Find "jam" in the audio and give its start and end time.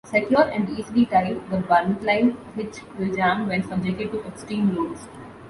3.15-3.47